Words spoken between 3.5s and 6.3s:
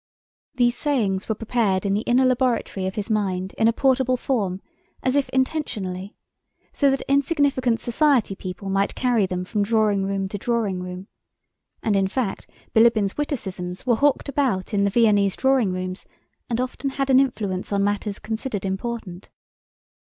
in a portable form as if intentionally,